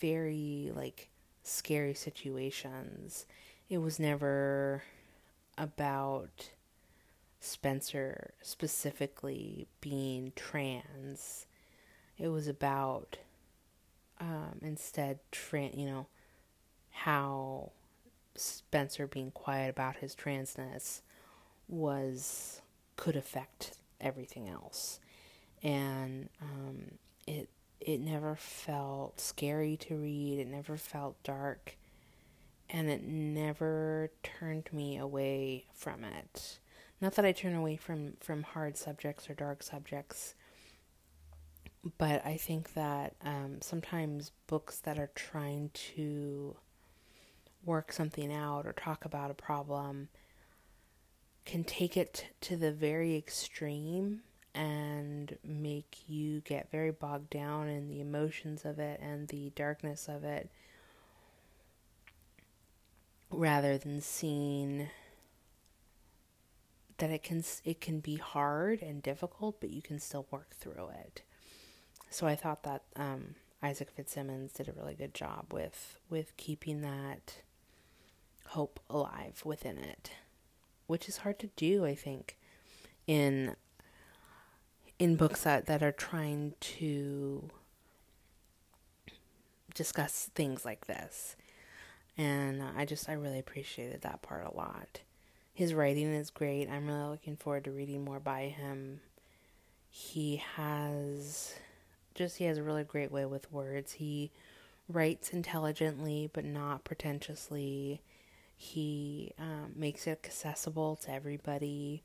very 0.01 0.73
like 0.75 1.11
scary 1.45 1.95
situations. 1.95 3.25
It 3.69 3.79
was 3.79 4.01
never 4.01 4.83
about 5.57 6.51
Spencer 7.43 8.35
specifically 8.43 9.69
being 9.81 10.33
trans. 10.37 11.47
It 12.19 12.29
was 12.29 12.49
about 12.49 13.19
um, 14.21 14.61
instead, 14.63 15.19
tra- 15.31 15.71
you 15.75 15.87
know, 15.87 16.07
how 16.91 17.73
Spencer 18.35 19.07
being 19.07 19.31
quiet 19.33 19.71
about 19.71 19.97
his 19.97 20.15
transness 20.15 21.03
was 21.69 22.63
could 22.97 23.17
affect 23.17 23.75
everything 24.01 24.49
else. 24.49 25.01
and 25.63 26.29
um, 26.43 26.93
it 27.27 27.49
it 27.81 28.01
never 28.01 28.37
felt 28.37 29.21
scary 29.21 29.77
to 29.77 29.97
read. 29.97 30.39
It 30.41 30.49
never 30.49 30.77
felt 30.77 31.23
dark, 31.25 31.77
and 32.71 32.89
it 32.91 33.05
never 33.05 34.11
turned 34.23 34.73
me 34.73 34.97
away 34.99 35.67
from 35.75 36.05
it. 36.05 36.59
Not 37.03 37.17
that 37.17 37.25
I 37.25 37.33
turn 37.33 37.57
away 37.57 37.75
from 37.75 38.13
from 38.21 38.45
hard 38.45 38.77
subjects 38.79 39.29
or 39.29 39.35
dark 39.35 39.65
subjects, 39.65 40.37
but 41.99 42.25
I 42.25 42.37
think 42.37 42.75
that 42.75 43.17
um, 43.25 43.61
sometimes 43.61 44.31
books 44.47 44.79
that 44.79 45.01
are 45.01 45.11
trying 45.17 45.71
to 45.97 46.57
work 47.65 47.93
something 47.93 48.33
out 48.33 48.67
or 48.67 48.73
talk 48.73 49.05
about 49.05 49.33
a 49.33 49.35
problem 49.35 50.11
can 51.45 51.65
take 51.65 51.97
it 51.97 52.27
to 52.43 52.57
the 52.57 52.71
very 52.71 53.17
extreme 53.17 54.21
and 54.55 55.37
make 55.43 56.05
you 56.07 56.41
get 56.43 56.71
very 56.71 56.93
bogged 56.93 57.31
down 57.31 57.67
in 57.67 57.89
the 57.89 58.01
emotions 58.01 58.65
of 58.65 58.79
it 58.79 59.01
and 59.03 59.27
the 59.27 59.51
darkness 59.57 60.07
of 60.09 60.23
it 60.23 60.51
rather 63.29 63.77
than 63.77 64.01
seeing 64.01 64.89
that 67.03 67.11
it 67.11 67.23
can 67.23 67.43
it 67.65 67.81
can 67.81 68.01
be 68.01 68.17
hard 68.17 68.81
and 68.81 69.03
difficult 69.03 69.61
but 69.61 69.71
you 69.71 69.83
can 69.83 69.99
still 69.99 70.27
work 70.31 70.55
through 70.55 70.89
it 71.05 71.23
so 72.09 72.27
i 72.27 72.35
thought 72.35 72.63
that 72.63 72.83
um, 72.97 73.35
isaac 73.63 73.91
fitzsimons 73.91 74.53
did 74.53 74.69
a 74.69 74.73
really 74.73 74.95
good 74.95 75.13
job 75.13 75.47
with 75.53 75.99
with 76.09 76.37
keeping 76.37 76.81
that 76.81 77.43
hope 78.49 78.81
alive 78.89 79.43
within 79.45 79.79
it 79.79 80.13
which 80.87 81.09
is 81.09 81.19
hard 81.19 81.39
to 81.39 81.49
do 81.57 81.85
i 81.85 81.95
think 81.95 82.37
in 83.07 83.57
in 85.03 85.17
books 85.17 85.43
that, 85.43 85.67
that 85.67 85.83
are 85.83 85.91
trying 85.91 86.55
to 86.61 87.51
discuss 89.75 90.31
things 90.35 90.65
like 90.65 90.87
this. 90.87 91.35
And 92.17 92.63
I 92.63 92.85
just, 92.85 93.09
I 93.09 93.15
really 93.15 93.41
appreciated 93.41 94.03
that 94.03 94.23
part 94.23 94.47
a 94.47 94.57
lot. 94.57 95.01
His 95.53 95.75
writing 95.75 96.13
is 96.15 96.31
great. 96.31 96.69
I'm 96.69 96.87
really 96.87 97.11
looking 97.11 97.37
forward 97.37 97.65
to 97.65 97.71
reading 97.71 98.05
more 98.05 98.21
by 98.21 98.45
him. 98.45 99.01
He 99.89 100.43
has 100.57 101.55
just, 102.15 102.39
he 102.39 102.45
has 102.45 102.59
a 102.59 102.63
really 102.63 102.85
great 102.85 103.13
way 103.13 103.27
with 103.27 103.53
words. 103.53 103.93
He 103.93 104.31
writes 104.89 105.31
intelligently, 105.31 106.31
but 106.33 106.45
not 106.45 106.85
pretentiously. 106.85 108.01
He 108.57 109.33
um, 109.39 109.73
makes 109.77 110.07
it 110.07 110.21
accessible 110.25 110.97
to 110.97 111.13
everybody 111.13 112.03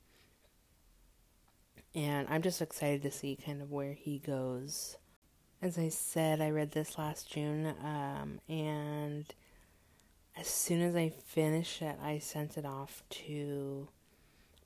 and 1.98 2.28
I'm 2.30 2.44
just 2.44 2.62
excited 2.62 3.02
to 3.02 3.12
see 3.12 3.36
kind 3.36 3.60
of 3.60 3.72
where 3.72 3.94
he 3.94 4.20
goes. 4.20 4.98
As 5.64 5.80
I 5.80 5.90
said, 5.90 6.42
I 6.42 6.52
read 6.52 6.72
this 6.72 6.96
last 6.98 7.32
June, 7.32 7.74
um, 7.84 8.40
and 8.48 9.26
as 10.40 10.48
soon 10.48 10.82
as 10.82 10.96
I 10.96 11.10
finished 11.10 11.82
it, 11.82 11.98
I 12.02 12.20
sent 12.20 12.58
it 12.58 12.66
off 12.66 13.04
to 13.10 13.88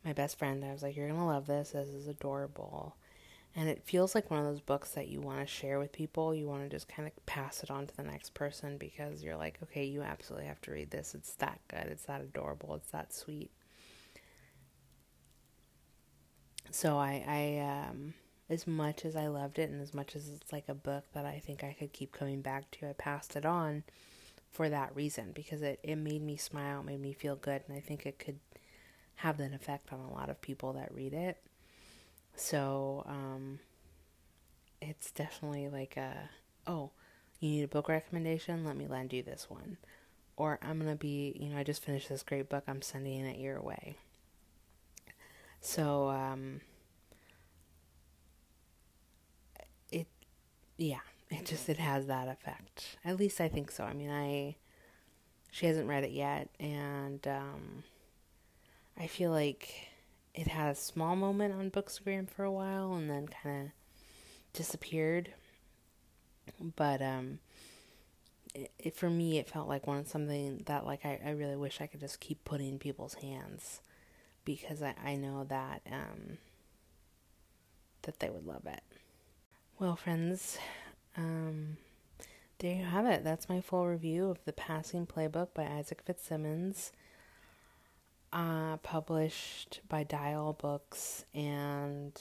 my 0.03 0.13
best 0.13 0.37
friend. 0.37 0.63
I 0.65 0.71
was 0.71 0.83
like, 0.83 0.95
You're 0.95 1.07
gonna 1.07 1.27
love 1.27 1.47
this, 1.47 1.71
this 1.71 1.89
is 1.89 2.07
adorable. 2.07 2.95
And 3.53 3.67
it 3.67 3.83
feels 3.83 4.15
like 4.15 4.31
one 4.31 4.39
of 4.39 4.45
those 4.45 4.61
books 4.61 4.91
that 4.91 5.09
you 5.09 5.19
want 5.19 5.39
to 5.41 5.45
share 5.45 5.77
with 5.77 5.91
people. 5.91 6.33
You 6.33 6.47
want 6.47 6.63
to 6.63 6.69
just 6.69 6.87
kind 6.87 7.05
of 7.05 7.25
pass 7.25 7.63
it 7.63 7.69
on 7.69 7.85
to 7.85 7.97
the 7.97 8.03
next 8.03 8.33
person 8.33 8.77
because 8.77 9.21
you're 9.21 9.35
like, 9.35 9.59
okay, 9.61 9.83
you 9.83 10.03
absolutely 10.03 10.47
have 10.47 10.61
to 10.61 10.71
read 10.71 10.89
this. 10.89 11.13
It's 11.13 11.33
that 11.35 11.59
good. 11.67 11.87
It's 11.87 12.05
that 12.05 12.21
adorable. 12.21 12.75
It's 12.75 12.91
that 12.91 13.13
sweet. 13.13 13.51
so 16.71 16.97
I, 16.97 17.23
I 17.27 17.89
um, 17.89 18.13
as 18.49 18.65
much 18.65 19.05
as 19.05 19.15
I 19.15 19.27
loved 19.27 19.59
it 19.59 19.69
and 19.69 19.81
as 19.81 19.93
much 19.93 20.15
as 20.15 20.29
it's 20.29 20.51
like 20.51 20.69
a 20.69 20.73
book 20.73 21.03
that 21.13 21.25
I 21.25 21.39
think 21.45 21.63
I 21.63 21.75
could 21.77 21.93
keep 21.93 22.11
coming 22.11 22.41
back 22.41 22.71
to, 22.71 22.89
I 22.89 22.93
passed 22.93 23.35
it 23.35 23.45
on 23.45 23.83
for 24.51 24.69
that 24.69 24.95
reason 24.95 25.31
because 25.33 25.61
it, 25.61 25.79
it 25.83 25.95
made 25.95 26.21
me 26.21 26.37
smile, 26.37 26.83
made 26.83 27.01
me 27.01 27.13
feel 27.13 27.35
good, 27.35 27.63
and 27.67 27.75
I 27.77 27.79
think 27.79 28.05
it 28.05 28.19
could 28.19 28.39
have 29.17 29.37
that 29.37 29.53
effect 29.53 29.93
on 29.93 29.99
a 29.99 30.13
lot 30.13 30.29
of 30.29 30.41
people 30.41 30.73
that 30.73 30.93
read 30.93 31.13
it. 31.13 31.37
So, 32.35 33.03
um, 33.07 33.59
it's 34.81 35.11
definitely 35.11 35.69
like 35.69 35.97
a, 35.97 36.29
oh, 36.67 36.91
you 37.39 37.49
need 37.49 37.63
a 37.63 37.67
book 37.67 37.89
recommendation? 37.89 38.65
Let 38.65 38.75
me 38.77 38.87
lend 38.87 39.13
you 39.13 39.23
this 39.23 39.47
one. 39.49 39.77
Or 40.37 40.59
I'm 40.61 40.79
going 40.79 40.91
to 40.91 40.97
be, 40.97 41.35
you 41.39 41.49
know, 41.49 41.57
I 41.57 41.63
just 41.63 41.83
finished 41.83 42.09
this 42.09 42.23
great 42.23 42.49
book, 42.49 42.63
I'm 42.67 42.81
sending 42.81 43.25
it 43.25 43.39
your 43.39 43.61
way. 43.61 43.97
So, 45.59 46.09
um, 46.09 46.61
it, 49.91 50.07
yeah, 50.77 51.01
it 51.31 51.45
just, 51.45 51.69
it 51.69 51.77
has 51.77 52.05
that 52.07 52.27
effect. 52.27 52.97
At 53.03 53.17
least 53.17 53.41
I 53.41 53.47
think 53.47 53.71
so. 53.71 53.83
I 53.83 53.93
mean, 53.93 54.11
I, 54.11 54.57
she 55.51 55.65
hasn't 55.65 55.87
read 55.87 56.03
it 56.03 56.11
yet, 56.11 56.49
and, 56.59 57.25
um, 57.27 57.83
I 58.97 59.07
feel 59.07 59.31
like 59.31 59.87
it 60.35 60.47
had 60.47 60.71
a 60.71 60.75
small 60.75 61.15
moment 61.15 61.53
on 61.53 61.71
Bookstagram 61.71 62.29
for 62.29 62.43
a 62.43 62.51
while 62.51 62.93
and 62.93 63.09
then 63.09 63.27
kind 63.27 63.65
of 63.65 63.71
disappeared. 64.53 65.33
But, 66.75 67.01
um, 67.01 67.39
it, 68.53 68.71
it, 68.77 68.95
for 68.95 69.09
me, 69.09 69.37
it 69.37 69.49
felt 69.49 69.67
like 69.67 69.87
one 69.87 70.05
something 70.05 70.63
that 70.65 70.85
like 70.85 71.05
I, 71.05 71.19
I 71.25 71.29
really 71.31 71.55
wish 71.55 71.79
I 71.81 71.87
could 71.87 71.99
just 71.99 72.19
keep 72.19 72.43
putting 72.43 72.67
in 72.69 72.79
people's 72.79 73.15
hands 73.15 73.81
because 74.45 74.81
I, 74.81 74.93
I 75.03 75.15
know 75.15 75.45
that 75.45 75.81
um, 75.91 76.37
that 78.03 78.19
they 78.19 78.29
would 78.29 78.45
love 78.45 78.65
it. 78.65 78.81
Well, 79.79 79.95
friends, 79.95 80.57
um, 81.17 81.77
there 82.59 82.75
you 82.75 82.83
have 82.83 83.05
it. 83.05 83.23
That's 83.23 83.49
my 83.49 83.59
full 83.59 83.87
review 83.87 84.29
of 84.29 84.43
The 84.45 84.53
Passing 84.53 85.07
Playbook 85.07 85.53
by 85.53 85.65
Isaac 85.65 86.01
Fitzsimons, 86.05 86.91
uh, 88.31 88.77
published 88.77 89.81
by 89.89 90.03
Dial 90.03 90.53
Books, 90.53 91.25
and 91.33 92.19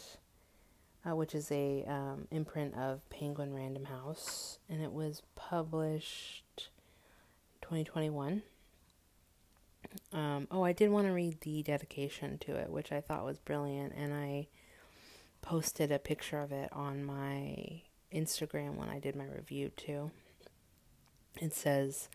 uh, 1.09 1.15
which 1.15 1.35
is 1.35 1.51
a 1.53 1.85
um, 1.87 2.27
imprint 2.31 2.75
of 2.75 3.09
Penguin 3.11 3.55
Random 3.55 3.85
House, 3.85 4.59
and 4.69 4.83
it 4.83 4.93
was 4.93 5.23
published 5.37 6.71
2021. 7.63 8.43
Um, 10.13 10.49
oh, 10.51 10.63
I 10.63 10.73
did 10.73 10.91
want 10.91 11.07
to 11.07 11.13
read 11.13 11.41
the 11.41 11.63
dedication 11.63 12.39
to 12.39 12.55
it, 12.57 12.71
which 12.71 12.93
I 12.93 13.01
thought 13.01 13.25
was 13.25 13.39
brilliant, 13.39 13.93
and 13.95 14.15
I 14.15 14.49
posted 15.43 15.91
a 15.91 15.99
picture 15.99 16.39
of 16.39 16.53
it 16.53 16.69
on 16.73 17.05
my 17.05 17.83
Instagram 18.15 18.77
when 18.77 18.89
I 18.89 18.99
did 18.99 19.17
my 19.17 19.27
review 19.27 19.71
too. 19.77 20.11
It 21.41 21.55
says, 21.55 22.09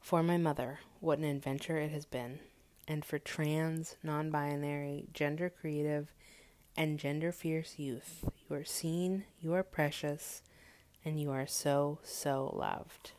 For 0.00 0.22
my 0.22 0.36
mother, 0.36 0.80
what 1.00 1.18
an 1.18 1.24
adventure 1.24 1.78
it 1.78 1.90
has 1.90 2.06
been. 2.06 2.40
And 2.88 3.04
for 3.04 3.18
trans, 3.18 3.96
non 4.02 4.30
binary, 4.30 5.06
gender 5.12 5.50
creative, 5.50 6.12
and 6.76 6.98
gender 6.98 7.32
fierce 7.32 7.78
youth, 7.78 8.24
you 8.48 8.56
are 8.56 8.64
seen, 8.64 9.24
you 9.40 9.52
are 9.54 9.62
precious, 9.62 10.42
and 11.04 11.20
you 11.20 11.30
are 11.30 11.46
so, 11.46 11.98
so 12.02 12.54
loved. 12.56 13.12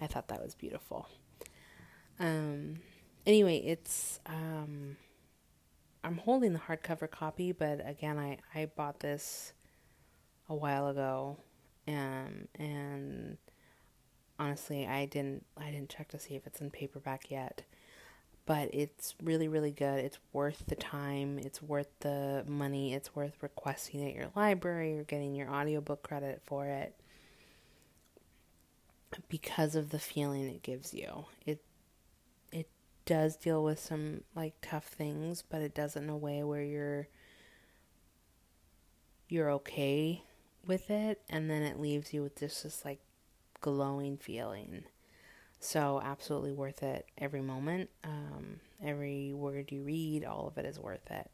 I 0.00 0.06
thought 0.06 0.28
that 0.28 0.42
was 0.42 0.54
beautiful. 0.54 1.08
Um, 2.20 2.76
anyway, 3.26 3.58
it's 3.58 4.20
um, 4.26 4.96
I'm 6.02 6.18
holding 6.18 6.52
the 6.52 6.60
hardcover 6.60 7.10
copy, 7.10 7.52
but 7.52 7.86
again, 7.86 8.18
I 8.18 8.38
I 8.54 8.66
bought 8.66 9.00
this 9.00 9.52
a 10.48 10.54
while 10.54 10.88
ago, 10.88 11.36
um, 11.86 12.48
and 12.54 13.38
honestly, 14.38 14.86
I 14.86 15.06
didn't 15.06 15.44
I 15.56 15.70
didn't 15.70 15.90
check 15.90 16.08
to 16.08 16.18
see 16.18 16.34
if 16.34 16.46
it's 16.46 16.60
in 16.60 16.70
paperback 16.70 17.30
yet. 17.30 17.62
But 18.46 18.70
it's 18.72 19.14
really, 19.22 19.46
really 19.46 19.72
good. 19.72 19.98
It's 19.98 20.18
worth 20.32 20.64
the 20.68 20.74
time. 20.74 21.38
It's 21.38 21.60
worth 21.60 21.88
the 22.00 22.44
money. 22.46 22.94
It's 22.94 23.14
worth 23.14 23.34
requesting 23.42 24.02
at 24.08 24.14
your 24.14 24.28
library 24.34 24.98
or 24.98 25.04
getting 25.04 25.34
your 25.34 25.50
audiobook 25.50 26.02
credit 26.02 26.40
for 26.46 26.64
it 26.66 26.94
because 29.28 29.74
of 29.74 29.90
the 29.90 29.98
feeling 29.98 30.48
it 30.48 30.62
gives 30.62 30.94
you. 30.94 31.26
It 31.44 31.62
it 32.50 32.68
does 33.04 33.36
deal 33.36 33.62
with 33.62 33.78
some 33.78 34.22
like 34.34 34.54
tough 34.62 34.86
things, 34.86 35.42
but 35.42 35.60
it 35.60 35.74
does 35.74 35.96
it 35.96 36.02
in 36.04 36.08
a 36.08 36.16
way 36.16 36.42
where 36.42 36.62
you're 36.62 37.08
you're 39.28 39.50
okay 39.50 40.22
with 40.68 40.90
it 40.90 41.20
and 41.28 41.50
then 41.50 41.62
it 41.62 41.80
leaves 41.80 42.12
you 42.12 42.22
with 42.22 42.36
this 42.36 42.62
just 42.62 42.84
like 42.84 43.00
glowing 43.60 44.16
feeling. 44.16 44.84
So 45.60 46.00
absolutely 46.04 46.52
worth 46.52 46.82
it 46.82 47.06
every 47.18 47.40
moment. 47.40 47.90
Um, 48.04 48.60
every 48.84 49.32
word 49.32 49.72
you 49.72 49.82
read, 49.82 50.24
all 50.24 50.46
of 50.46 50.58
it 50.58 50.64
is 50.64 50.78
worth 50.78 51.10
it. 51.10 51.30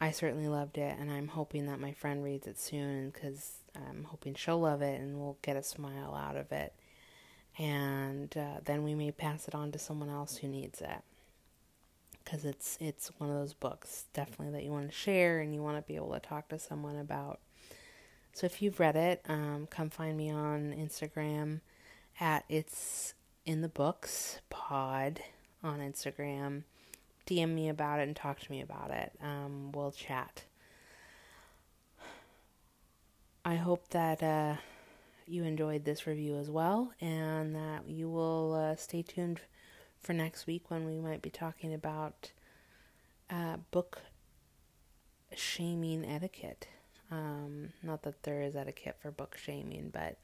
I 0.00 0.10
certainly 0.10 0.48
loved 0.48 0.78
it, 0.78 0.96
and 0.98 1.12
I'm 1.12 1.28
hoping 1.28 1.66
that 1.66 1.78
my 1.78 1.92
friend 1.92 2.24
reads 2.24 2.46
it 2.48 2.58
soon 2.58 3.10
because 3.10 3.58
I'm 3.76 4.04
hoping 4.04 4.34
she'll 4.34 4.60
love 4.60 4.82
it 4.82 5.00
and 5.00 5.18
we'll 5.18 5.38
get 5.42 5.56
a 5.56 5.62
smile 5.62 6.14
out 6.14 6.36
of 6.36 6.50
it 6.52 6.72
and 7.58 8.34
uh, 8.36 8.60
then 8.64 8.82
we 8.82 8.94
may 8.94 9.10
pass 9.12 9.46
it 9.48 9.54
on 9.54 9.72
to 9.72 9.78
someone 9.78 10.08
else 10.08 10.36
who 10.38 10.48
needs 10.48 10.80
it. 10.80 11.02
because 12.24 12.44
it's 12.44 12.78
it's 12.80 13.10
one 13.18 13.30
of 13.30 13.36
those 13.36 13.54
books 13.54 14.04
definitely 14.12 14.50
that 14.52 14.64
you 14.64 14.70
want 14.70 14.88
to 14.88 14.94
share 14.96 15.40
and 15.40 15.54
you 15.54 15.62
want 15.62 15.76
to 15.76 15.82
be 15.82 15.96
able 15.96 16.12
to 16.12 16.20
talk 16.20 16.48
to 16.48 16.58
someone 16.58 16.96
about. 16.96 17.40
So 18.32 18.46
if 18.46 18.62
you've 18.62 18.80
read 18.80 18.96
it, 18.96 19.22
um, 19.28 19.68
come 19.70 19.90
find 19.90 20.16
me 20.16 20.30
on 20.30 20.72
Instagram 20.72 21.60
at 22.18 22.44
it's 22.48 23.14
in 23.44 23.60
the 23.60 23.68
books 23.68 24.40
pod 24.48 25.20
on 25.62 25.80
Instagram. 25.80 26.62
DM 27.26 27.50
me 27.50 27.68
about 27.68 28.00
it 28.00 28.04
and 28.04 28.16
talk 28.16 28.40
to 28.40 28.50
me 28.50 28.60
about 28.60 28.90
it. 28.90 29.12
Um, 29.22 29.70
we'll 29.72 29.92
chat. 29.92 30.44
I 33.44 33.56
hope 33.56 33.88
that 33.88 34.22
uh, 34.22 34.56
you 35.26 35.44
enjoyed 35.44 35.84
this 35.84 36.06
review 36.06 36.36
as 36.36 36.48
well 36.48 36.92
and 37.00 37.54
that 37.54 37.88
you 37.88 38.08
will 38.08 38.54
uh, 38.54 38.76
stay 38.76 39.02
tuned 39.02 39.40
for 40.00 40.12
next 40.12 40.46
week 40.46 40.70
when 40.70 40.86
we 40.86 40.98
might 40.98 41.22
be 41.22 41.30
talking 41.30 41.74
about 41.74 42.32
uh, 43.30 43.56
book 43.70 44.02
shaming 45.34 46.04
etiquette. 46.04 46.68
Um, 47.12 47.74
not 47.82 48.04
that 48.04 48.22
there 48.22 48.40
is 48.40 48.56
etiquette 48.56 48.96
for 48.98 49.10
book 49.10 49.36
shaming, 49.36 49.90
but 49.92 50.16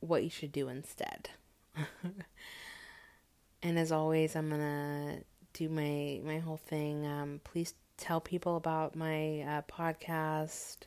what 0.00 0.24
you 0.24 0.30
should 0.30 0.50
do 0.50 0.68
instead. 0.68 1.30
and 3.62 3.78
as 3.78 3.92
always, 3.92 4.34
I'm 4.34 4.50
gonna 4.50 5.20
do 5.52 5.68
my 5.68 6.20
my 6.24 6.40
whole 6.40 6.56
thing. 6.56 7.06
Um, 7.06 7.40
please 7.44 7.74
tell 7.96 8.20
people 8.20 8.56
about 8.56 8.96
my 8.96 9.42
uh, 9.42 9.62
podcast, 9.70 10.78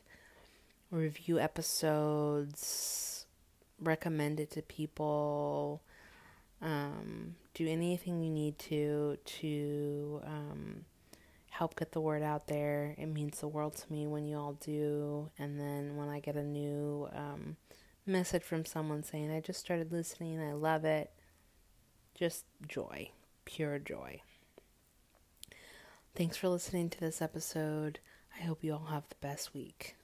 review 0.90 1.38
episodes, 1.40 3.24
recommend 3.80 4.38
it 4.38 4.50
to 4.50 4.60
people. 4.60 5.80
Um, 6.60 7.36
do 7.54 7.66
anything 7.66 8.22
you 8.22 8.30
need 8.30 8.58
to 8.58 9.16
to 9.24 10.20
um, 10.26 10.84
help 11.62 11.78
get 11.78 11.92
the 11.92 12.00
word 12.00 12.24
out 12.24 12.48
there. 12.48 12.96
It 12.98 13.06
means 13.06 13.38
the 13.38 13.46
world 13.46 13.76
to 13.76 13.92
me 13.92 14.08
when 14.08 14.26
you 14.26 14.36
all 14.36 14.54
do. 14.54 15.30
And 15.38 15.60
then 15.60 15.94
when 15.94 16.08
I 16.08 16.18
get 16.18 16.34
a 16.34 16.42
new 16.42 17.08
um, 17.14 17.56
message 18.04 18.42
from 18.42 18.64
someone 18.64 19.04
saying, 19.04 19.30
I 19.30 19.38
just 19.38 19.60
started 19.60 19.92
listening, 19.92 20.40
I 20.40 20.54
love 20.54 20.84
it, 20.84 21.12
just 22.16 22.46
joy, 22.66 23.10
pure 23.44 23.78
joy. 23.78 24.22
Thanks 26.16 26.36
for 26.36 26.48
listening 26.48 26.90
to 26.90 26.98
this 26.98 27.22
episode. 27.22 28.00
I 28.36 28.42
hope 28.42 28.64
you 28.64 28.72
all 28.72 28.86
have 28.86 29.08
the 29.08 29.14
best 29.20 29.54
week. 29.54 29.94